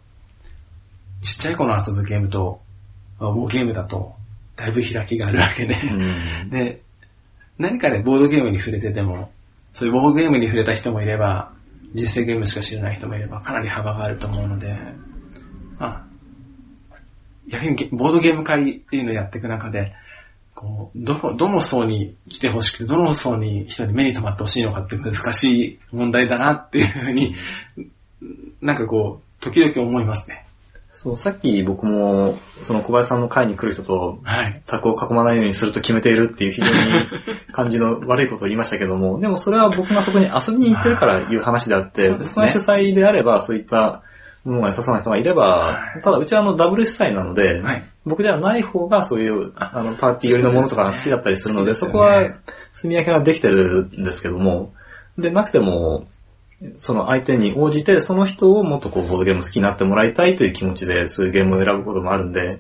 [1.22, 2.62] ちっちゃい子の遊ぶゲームと、
[3.20, 4.16] まあウォーゲームだと、
[4.58, 6.50] だいぶ開きがあるわけで、うん。
[6.52, 6.82] で、
[7.58, 9.32] 何かでボードゲームに触れてても、
[9.74, 11.52] そういうボードゲームに触れた人もいれば、
[11.94, 14.76] 人生ゲームしか知らない人もいれば、かなり幅があると思うので、
[15.78, 16.06] まあ、
[17.48, 19.94] 逆にボードゲーム会っていうのをやっていく中で、
[20.56, 27.36] こう、どの、どの層に来てほしくて、どの層に人に目に留まってほしいのかって難しい問題だなっていうふうに、
[28.62, 30.45] なんかこう、時々思いますね。
[31.06, 34.62] そう、さっき僕も、その小林さんの会に来る人と、はい。
[34.66, 36.74] 卓を囲まないようにすると決めているっていう非常に
[37.54, 44.02] 感じの悪いことを言いましたけども、でもそれは僕がそこに遊びに行ってるから言う話であって、僕が主催であればそういった
[44.46, 47.84] ものが良さそうな人がいればはい、ただうちはあのダブル主催なので、はい。
[48.08, 52.32] 僕ではない方がそういうあのパーティー寄りのものとかが好きだったりするので、そでねこは
[52.74, 54.74] 住み分けができてるんですけども、
[55.18, 56.08] で、なくても、
[56.78, 62.60] その相手に応じて、その人をもっとこう、ボードゲーム好きになってもらいたいという気持ちで、そういうゲームを選ぶこともあるんで、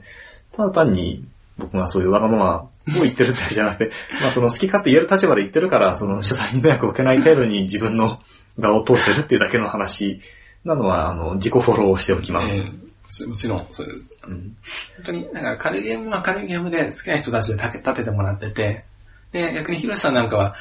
[0.51, 1.25] ただ単に
[1.58, 2.69] 僕がそういうわがままを
[3.03, 8.19] 言ってるってわけじゃなくて、 まあその好き勝手言える立場で言ってるから、その主催に迷惑を受けない程度に自分の
[8.60, 10.21] 側を通してるっていうだけの話
[10.63, 12.58] なのは、あの、自己フォローをしておきます。
[12.58, 12.86] えー
[13.27, 14.13] もちろん、そうです。
[14.27, 14.58] うん
[14.97, 18.84] 本当に、だから軽いゲームは軽いゲームで好きな人たちで立て立ててもらってて、
[19.31, 20.55] で、逆にヒロシさんなんかは、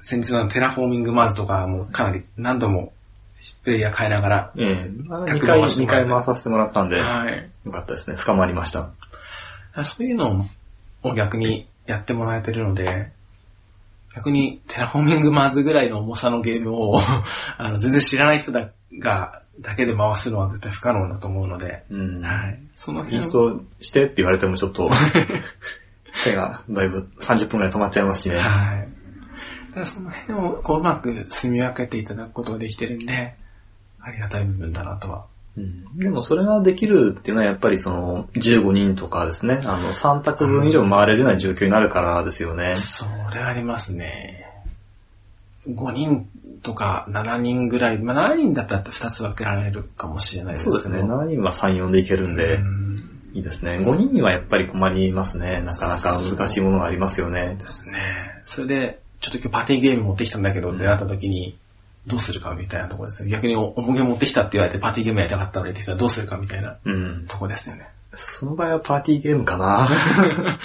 [0.00, 2.92] 先先日のテラフォーミングマーズとかもかなり何度も
[3.62, 7.50] プレイヤー変えながら、ええまあ、2逆回、二回回回させてもらったんで、はい。
[7.64, 8.16] よかったですね。
[8.16, 8.90] 深まりました。
[9.84, 10.46] そういうの
[11.02, 13.10] を逆にやってもらえてるので、
[14.14, 16.98] 逆にテラフォーミングマーズぐらいの重さのゲームを
[17.58, 22.58] あの全然知らない人だが、だけで回すのは絶対不可能だと思うので、うんはい。
[22.74, 24.90] その辺インストしてって言われてもちょっと、
[26.24, 28.38] 手がだいぶ30分くらい止まっちゃいますしね。
[28.38, 28.88] はい。
[29.74, 33.34] だその辺をこううまく住み分けていただくことができてるんで、
[34.00, 35.24] ありがたい部分だなとは。
[35.56, 42.76] うんでもそれができるっていうのはやっぱりその15人とかですね、あの3卓分以上回れるような状況になるからですよね。
[42.76, 43.04] そ
[43.34, 44.46] れありますね。
[45.68, 46.28] 5人
[46.62, 50.78] とか7人ぐらい、まあ7人だったら2つ分けられるかもしれないですけど。
[50.78, 51.08] そうですね。
[51.08, 52.90] 7人は3、4でいけるんでう、ん
[53.34, 53.78] いいですね。
[53.78, 55.60] 5人はやっぱり困りますね。
[55.60, 57.56] なかなか難しいものがありますよね。
[57.58, 57.94] ですね。
[58.44, 61.58] それで、ちょっと今日パーティーゲーム持ってきたんだけどってなった時に、
[62.06, 63.30] どうするかみたいなところですね。
[63.30, 67.26] 逆にお重げ持ってきたって言われてパーティーゲームやりたかったのにってきたらどうするかみたいなうん。
[67.28, 67.90] とこですよね。
[68.14, 69.88] その場合はパーティーゲームかな。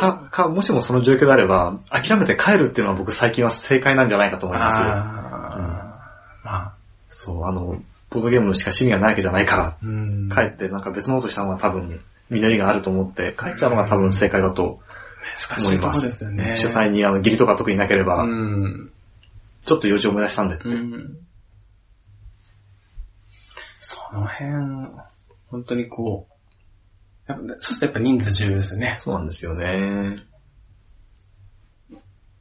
[0.00, 4.76] か、か、もしもその状況であれば、諦めて帰るっていうのは僕最近は正解なんじゃないかと思います。
[4.78, 4.86] あー
[6.44, 6.72] まあ、
[7.08, 7.80] そう、あの、
[8.10, 10.30] ボードゲームのしか趣味がないわけじゃないから、うん。
[10.30, 14.80] 帰ってなんか別のことしたのが多分、実りがあると思って、帰っちゃうのが多分正解だと
[15.48, 16.00] 難しいとこ。
[16.00, 16.56] ですよね。
[16.56, 18.92] 主催にあの、義理とか特になければ、うん。
[19.64, 20.64] ちょっと用事を思い出したんでって。
[20.68, 21.18] うん。
[23.80, 24.52] その辺、
[25.48, 28.96] 本当にこう、やっぱそうするとやっぱ人数重要ですよね。
[28.98, 30.24] そうなんですよね。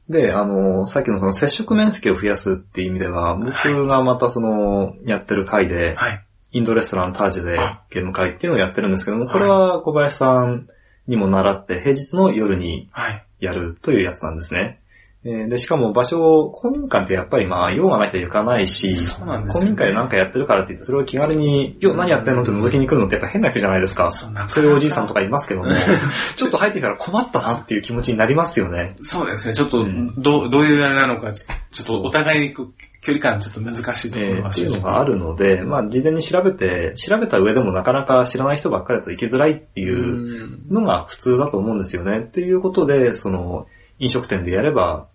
[0.10, 6.26] で、あの、さっきのその接触面積を増やすっていう意味では、僕がまたその、やってる回で、はい。
[6.54, 7.58] インドレストランタージで
[7.90, 10.68] ゲーム会っていうのをやってるんですけども、これは小林さん
[11.08, 13.26] にも習って平日の夜にはい。
[13.42, 14.80] やるというやつなんですね。
[15.24, 24.12] えーで、しかも場所、公民館ってやっぱりまあ、用がないと行かないし、そうなんですよ公民館で何かやってるからって言って、それを気軽に、よ、何やってんのって覗きに来るのってやっぱ変な人じゃないですか。
[24.12, 25.70] そうなかなかそういうおじいさんとかいますけども、
[26.38, 28.96] ちょっと入ってきたら困ったなっていう気持ちになりますよね。
[29.02, 29.54] そうですね。
[29.54, 42.20] ちょっと、うんどう、どういうあれなのか、ちょちょっとお互いにこう距離感ちょっと難しいとこえーっていうのがあるので、まあ、事前に調べて、調べた上でもなかなか知らない人ばっかりだと行きづらいっていううんのが普通だと思うんですよね。
[42.20, 43.66] っていうことで、その、
[43.98, 45.08] 飲食店でやれば、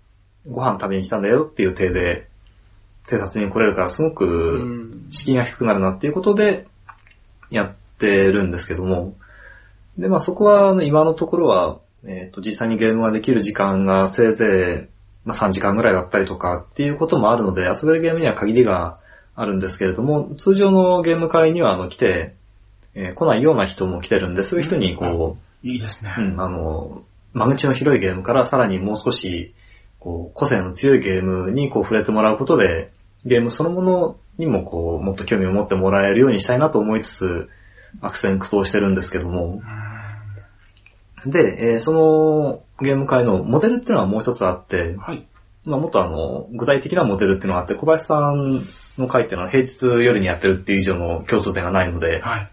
[0.49, 2.29] ご飯食べに来たんだよっていう体で、
[3.07, 6.67] 偵察に来れるからすごうく、ん敷居が低くなるなっていうことで、
[7.51, 9.15] やってるんですけども。
[9.97, 14.96] で、まあそこは、今のところは、えっ、と、実際にゲームができる時間がせいぜい、
[15.27, 18.99] まあ3時間ぐらいだったりとかっていうこともあるので、遊べるゲームには限りが
[19.35, 22.35] あるんですけれども、通常のゲーム会には、あの、来て、
[22.95, 26.15] えー来ないような人も来てるんで、そういう人にこう、いいですね。
[26.17, 27.03] うん、あの、
[27.35, 29.53] 間口の広いゲームからさらにもう少し、
[29.99, 32.93] こう、個性の強いゲームにこう触れてもらうことで、
[33.25, 37.51] ゲームそのものにもこう、もっと興味を持ってもらえるようにしたいなと思いつつ、
[38.01, 39.61] 悪戦苦闘してるんですけども。
[41.25, 45.27] で、えーそのゲーム会のモデルっていうのはもう一つあって、はい。
[45.65, 48.63] まあもっとあの、具体的なモデルっていうのがあって、小林さん
[48.99, 52.51] の会っていうのは平日夜にやってるっていう以上の共通点がないので、はい。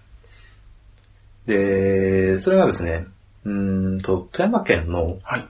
[1.45, 3.05] で、それがですね、
[3.43, 5.47] うーんと、富山県のはい。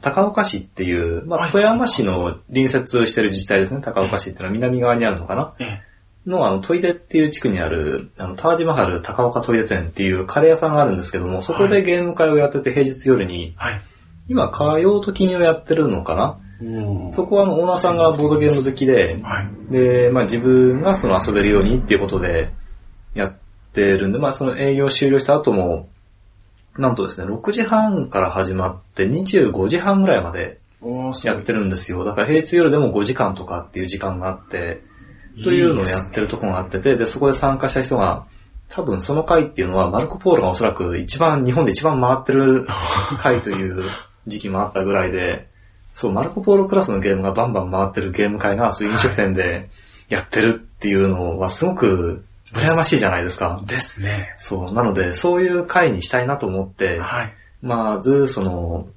[0.00, 3.80] 高岡市っていう、まあ、はい富山市の隣接してる自治体ですね。
[3.82, 5.82] 高岡市っていうのは南側にあるのかなええ。
[6.26, 13.82] の、あの、トイデっていう地区にある、あの、タージマハル高岡トイデ店っていうカレー屋さんがあるんですけども、そこでゲーム会をやってて平日夜に、はい。
[14.28, 16.38] 今、火曜と金曜やってるのかな？
[16.62, 19.72] うんそこはあの、オーナーさんがボードゲーム好きで、はい。
[19.72, 22.52] で、まあ自分がその遊べるようにっていうことで
[23.14, 23.34] やっ
[23.72, 25.88] てるんで、まあその営業終了した後も、
[26.78, 30.60] なんとですね、6時半から始まって25時半ぐらいまで。
[31.22, 32.02] やってるんですよ。
[32.02, 34.82] だから平日夜でも5時間とかっていう時間があって、
[35.42, 38.26] というのをやってるところがあってて、で、そこで参加した人が、
[38.68, 42.66] 多分その回っていうのは、マルコポーロがおそらく一番、日本で一番回ってる
[43.22, 43.84] 回という
[44.26, 45.48] 時期もあったぐらいで、
[45.94, 49.70] そう、マルコポーロクラスのゲームがバンバン回ってるゲーム会が、そういう飲食店で
[50.08, 53.62] やってるっていうのはすごく羨ましいじゃないですか。
[53.66, 54.34] ですね。
[54.36, 57.34] そう、なので、そういう回にしたいなと思って、はい。
[57.62, 58.88] まず、その、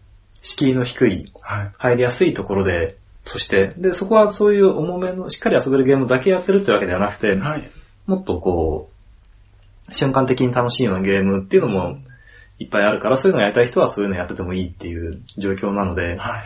[0.41, 1.71] 敷居の低い、はい。
[1.78, 7.70] 入りやすいところで、そして、で、そこはそういう重めの、しっかり遊べるゲームだけやってるってわけではなくて、はい。
[8.06, 8.90] もっとこ
[9.90, 11.98] う、瞬間的に楽しいようなゲームっていうのも
[12.60, 16.44] いっぱいあるから、そういうのやりたい人はそういうのやっててもいいっていう状況なので、はい。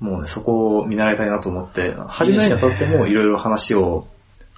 [0.00, 4.08] もうね、そこを見習いたいなと思って、始めるにあたってもいろいろ話を、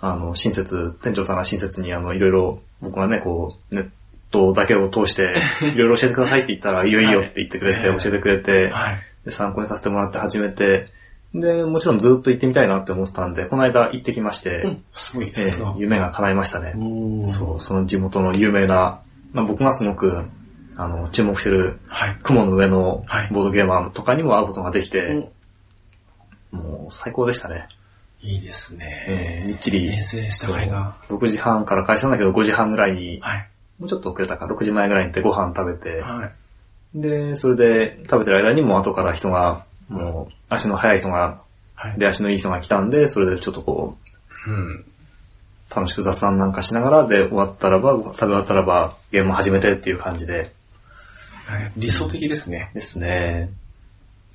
[0.00, 3.88] あの、親切、店長さんが親切に、あの、いろいろ、僕がね、こう、ネッ
[4.30, 8.98] トだけを通して、 いろいろ教えてくださいって言ったら、いいよいいよって言ってくれて、はい教えてくれて、はい。
[9.24, 10.86] で参考にさせてもらって始めて、
[11.34, 14.84] で、もちろんずっと行ってみたいなって思ってたんで、この間行ってきまして、うん。
[14.94, 15.78] すごいえですがー。
[15.78, 16.74] 夢が叶いましたね。
[17.26, 19.00] そう、その地元の有名な、
[19.32, 20.24] まあ、僕がすごく、
[20.76, 22.16] あの、注目してるはい。
[22.22, 25.28] 雲の上のはいボードゲーマーとかにも会うことができて、
[26.52, 27.68] おもう最高でしたね。
[28.20, 29.42] いいですえね。
[29.44, 30.96] ーみっちり遠征した会が。
[31.08, 33.48] 6時半から開始なんだけど5時半ぐらいに、はい。
[33.78, 36.32] もうちょっと遅れたか、6時前ぐらいに行ってご飯食べて、はい。
[36.94, 41.42] で、それで食べてる間にもう後から人が、もう足の速い人が、
[41.74, 41.94] はい。
[41.98, 43.96] 出足のいい人が来たんで、それでちょっとこ
[44.46, 44.84] う、うん。
[45.74, 50.52] 楽しく雑談なんかしながらで終わったらば、食べ終わったらば、ゲームを始めてっていう感じで。
[51.46, 52.70] はい理想的ですね。
[52.74, 53.50] ですね。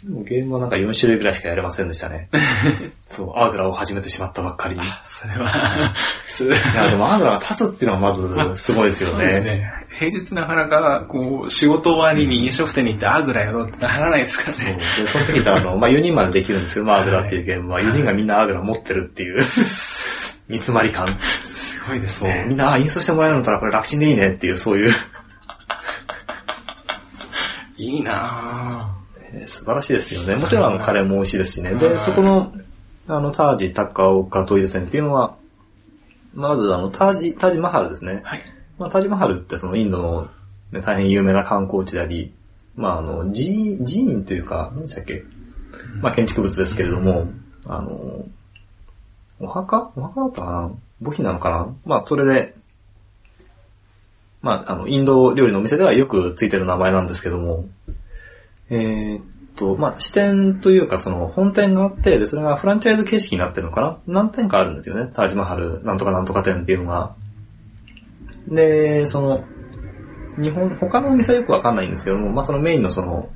[0.06, 2.30] ゲームはなんか4種類ぐらいしかやれませんでしたね。
[3.10, 5.94] そう、アーグラを始めてしまったばっかりそれは、
[6.30, 9.52] それや、でもアーグラが立つっていうのはまずすごいですよそうですね。
[9.52, 9.72] ね。
[10.00, 14.80] 平日なかなか、こう、仕事終わりに飲食店に行って、あぐらやろうってならないですからそうね。
[14.98, 19.46] で、その時ってあの、 まあ、4人までできるんですけど、まあ、アーグラっていうゲームは、4人がみんなアーグラ持ってるっていう、煮
[20.58, 21.20] 詰まり感。
[21.44, 22.58] すごいですそう、みねん。
[22.58, 24.92] な、あ、インストしてもらえるんだったらこれ楽ちんでいいねっていう、そういう、
[27.78, 30.36] いいなえー素晴らしいですよね。
[30.36, 31.74] もちろんあの、カレーも美味しいですしね。
[31.74, 32.54] はいで、そこの、
[33.08, 35.36] あの、タージ、高岡トイレ線っていうのは、
[36.34, 38.22] まずあの、タージ、タージマハルですね。
[38.24, 38.42] はい。
[38.78, 40.30] まあ、タージマハルってそのインドの、
[40.72, 42.34] ね、大変有名な観光地であり、
[42.76, 45.24] まあ、あの、寺院、寺院というか、何でしたっけ？
[46.02, 47.28] まあ、建築物ですけれども、
[47.66, 48.26] あの、
[49.40, 49.92] お墓？
[49.96, 50.72] お墓だったかな？
[51.04, 51.76] 墓碑なのかな？
[51.86, 52.56] まあ、それで
[54.42, 57.66] まあ、あの、インド料理のお店ではよくついてる名前なんですけども、
[58.70, 59.24] えーっ
[59.56, 64.00] と、まあ、支店というか、その、本店があって、で、それがフランチャイズ形式になってるのかな？
[64.24, 65.12] 何店かあるんですよね。
[65.14, 67.16] タージマハル、なんとかなんとか店っていうのが。
[68.48, 69.44] で、その、
[70.42, 73.30] 日本、他のお店はよくわかんないんですけども、まあ、そのメインのその、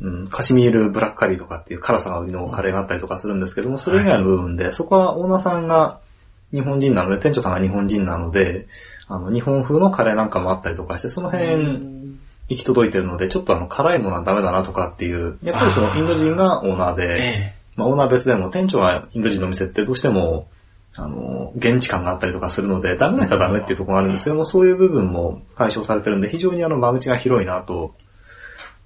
[0.00, 6.00] うん、カシミールブラックカリーとかっていう辛さが売りのカレーがあったりとかするんですけども、それ以外の部分で、そこはオーナーさんが
[6.52, 8.68] 日本人なので、店長さんが日本人なので、
[9.08, 12.05] あの、日本風のカレーなんかもあったりとかして、その辺、
[12.48, 20.48] 行き届いてるので、ちょっとあの、辛いものはダメだなとかっていう、やっぱりそのインド人がオーナーで、えまあオーナー別でも店長がインド人のお店ってどうしても、
[20.94, 27.94] あの、現地感があったりとかするので、ダメな人はダメっていうところがあるんですけども、そういう部分も解消されてるんで、非常にあの、間口が広いなと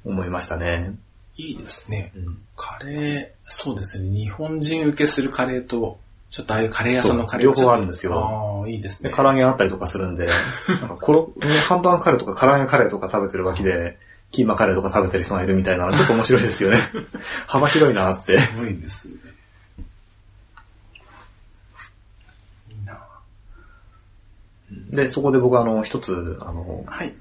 [0.04, 0.94] 思いましたね。
[1.38, 2.12] えいいですね。
[2.16, 4.10] うんカレー、そうですね。
[4.10, 5.98] 日本人受けするカレーと、
[6.30, 8.62] ちょっとああいうカレー屋さんのカレー両方あるんですよよ。
[8.62, 9.14] ああ、いいですで、ね。
[9.14, 10.26] 唐揚げがあったりとかするんで、
[10.68, 13.98] なんかコロ、ねハンバーグカレーとか唐揚げカレーとか食べてる脇で、
[14.30, 16.78] キーマカレーとか食べてる人がいるみたいなのちょっと面白いですよね。
[17.48, 18.38] 幅広いなって。
[18.38, 19.14] すごいですね。
[24.90, 27.12] で、そこで僕はあの、一つ、あの、はい。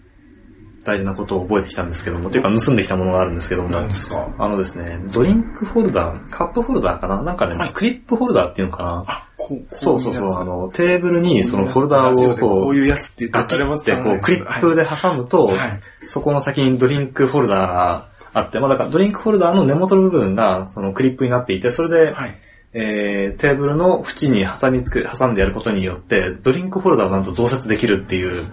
[0.89, 4.27] 大事なことを覚えてきたんですけども、というか盗んできたものがあるんですけども、何ですか？
[4.39, 7.21] あのですね、ドリンクホルダー、カップホルダーかな？
[7.21, 9.03] なんかね、はいクリップホルダーっていうのかな？
[9.07, 15.79] あ、こう、こそうそうそう、あの、テーブルにそのホルダーをこう、こういうやつって言ガチってこう、クリップで、で挟むと、はい。
[16.07, 22.35] そこの先にドリンクホルダーがあって、まあだからドリンクホルダーの根元の部分がそのクリップになっていて、それで、はい。
[22.71, 28.45] えー、テーブルの縁に挟みつく、挟んでやることによって、ドリンクホルダーをなんと増設できるっていう。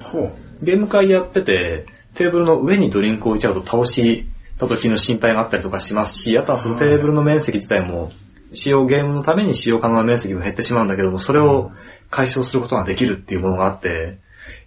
[0.63, 1.85] ゲーム会やってて、
[2.17, 4.27] テーブルの上にドリンクを置いちゃうと倒し
[4.59, 8.11] た時の心配があったりとかしますし、あとはそのテーブルの面積自体も、
[8.53, 11.73] 使用、ゲームのために使用可能な面積も減ってしまうんだけども、それを
[12.11, 14.19] 解消することができるっていうものがあって、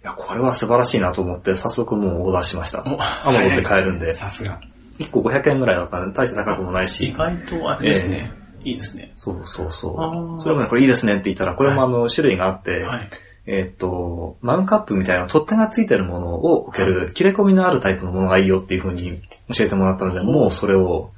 [0.02, 2.80] いや、これは素晴らしいなと思って、早速もうオーダーしました。
[2.82, 4.60] おアマゾンで買えるんで、さすが。
[4.98, 8.32] 1個500円ぐらいだったんで、大して高くもない意し、外とあれですね。
[8.62, 9.12] いいですね。
[9.16, 10.36] そうそうそあう。
[10.36, 13.08] ーそれもね、これいいですねって言ったら、これもあの、種類があって、はい。
[13.46, 19.22] えーっと、マウンカップみたいな取っ手がついてるものを置ける、切れ込みのあるタイプのものがいいよっていう風に
[19.54, 21.10] 教えてもらったので、もうそれを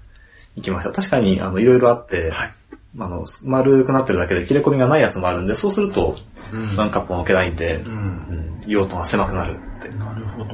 [0.57, 0.93] 行きました。
[0.93, 2.55] 確かに、あの、いろいろあって、はい。
[2.99, 6.17] あの、丸くなってるだけで切れ込みがないやつもあるんで、そうすると、
[6.53, 7.89] うんマウンカップも置けないんで、う。
[7.89, 9.89] うんん、用途が狭くなるって。
[9.89, 10.53] なるほど。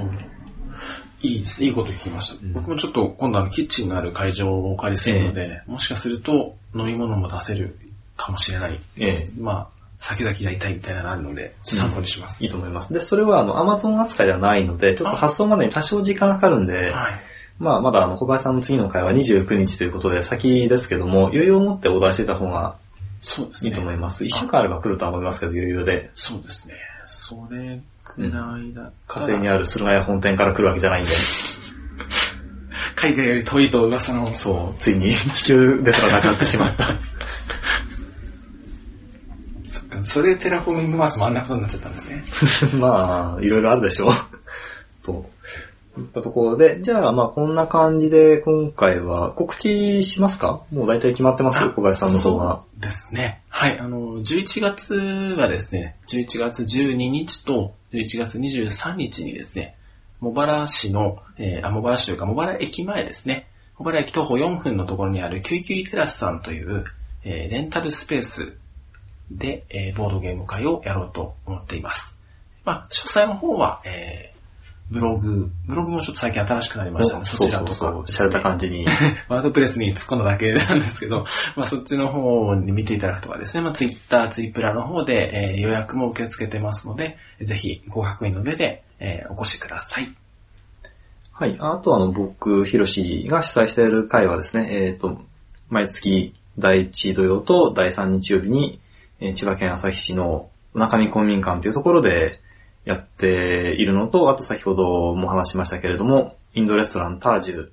[1.20, 1.66] いいですね。
[1.66, 2.46] いいこと聞きました。
[2.46, 7.76] うん僕もちょっと今度あのキッチンがある会場をお借りするので、もしかすると飲み物も出せる
[8.16, 8.78] かもしれない。
[8.96, 12.44] ええまあ、先々やりたいみたいなのがあるので、参考にします。
[12.44, 12.92] いいと思います。
[12.92, 17.20] で、それはあの、アマゾン扱いではないので、ちょっと発送までに多少時間がかかるんで、はい。
[17.58, 22.76] まあ、まだあの、小林さんの次の回は29日ということで先ですけども、余裕を持ってオーダーしてた方が
[23.20, 23.70] そうですね。
[23.70, 24.24] いいと思います。
[24.24, 26.10] 一週間あれば来るとは思いますけど、余裕で。
[26.14, 26.74] そうですね。
[27.06, 31.10] それくらいだったら、火星にある駿河屋本店から来るわけじゃないんで。
[32.94, 34.34] 海外より遠いと噂の。
[34.34, 36.96] そう、ついに地球ですらなくなってしまった。
[40.08, 42.24] それでテラフォーミングマーズもあんなことになっちゃったんですね。
[42.80, 44.12] まあ、いろいろあるでしょう。
[45.04, 45.30] と。
[45.96, 50.62] いったところで、じゃあまあこんな感じで今回は告知しますか？
[50.70, 51.58] もう大体決まってます？
[51.70, 52.62] 小林さんの方は。
[52.62, 53.42] そうですね。
[53.48, 54.94] はい、あの、11月
[55.36, 59.74] はですね、11月12日と11月23日にですね、
[60.20, 66.84] 茂原市の、えーあ、茂原市というか茂原駅前ですね、茂原駅徒歩4分のところにあるキュイキュイテラスさんという、
[67.24, 68.52] えーレンタルスペース
[69.30, 72.14] で、えーボードゲーム会をやろうと思っています。
[72.64, 74.38] まあ、詳細の方は、えー
[74.90, 78.86] ブログ、ブログもちょっと最近新しくなりましたので、そちらとかそうそうそう、しゃれた感じに。
[79.28, 81.26] ワードプレスに突っ込んだだけなんですけど、
[81.56, 90.08] まあそっちの方に見ていただくとかですね、まあツイッター、ツイプラの方で、えー予約も受け付けてますので、ぜひご確認の上で、えーお越しください。
[91.32, 91.54] はい。
[91.60, 95.20] あとあの、僕、ヒロシが主催している会はですね、えっ、と、
[95.68, 98.80] 毎月第1土曜と第3日曜日に、
[99.20, 102.40] えー千葉県旭市の中見公民館というところで
[102.84, 107.68] やっているのと、あと先ほども話しましたけれども、インドレストランタージュ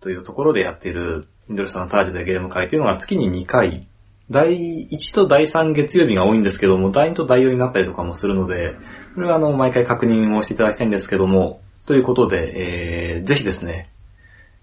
[0.00, 3.88] というところでやっている、インドレストランタージュでゲーム会というのが月に2回、
[4.30, 8.76] 第1と第3月曜日が多いんですけども、第2と第4になったりとかもするので、
[9.16, 13.90] これはあの、毎回確認をしていただきたいんですけども、ということで、えー、ぜひですね、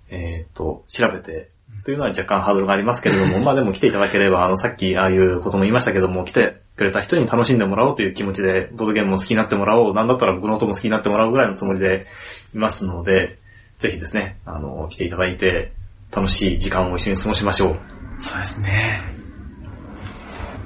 [0.10, 1.50] えっ、と、調べて、
[1.84, 12.06] というのは若干ハードルがありますけれども、 まあでも来ていただければ、あの、さっきああいうことも言いましたけども、来てくれた人に楽しんでもらおうという気持ちで、ボードゲームも好きになってもらおう、なんだったら僕の音も好きになってもらうぐらいのつもりで
[12.54, 13.40] いますので、
[13.78, 15.72] ぜひですね、あの、来ていただいて、
[16.12, 17.80] 楽しい時間を一緒に過ごしましょう。
[18.20, 19.02] そうですね。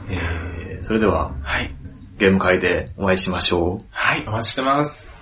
[0.09, 1.73] えー、それでは、はい。
[2.17, 3.85] ゲーム会でお会いしましょう。
[3.89, 5.15] はい、お待ちしてます。